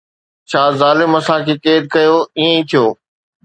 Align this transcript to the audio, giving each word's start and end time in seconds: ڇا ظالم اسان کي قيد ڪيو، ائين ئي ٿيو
ڇا 0.49 0.63
ظالم 0.79 1.11
اسان 1.19 1.39
کي 1.45 1.53
قيد 1.63 1.83
ڪيو، 1.93 2.15
ائين 2.39 2.51
ئي 2.57 2.61
ٿيو 2.69 2.85